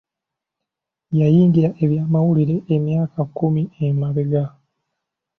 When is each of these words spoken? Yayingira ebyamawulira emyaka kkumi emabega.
Yayingira 1.19 1.69
ebyamawulira 1.83 2.55
emyaka 2.75 3.19
kkumi 3.27 3.63
emabega. 3.87 4.43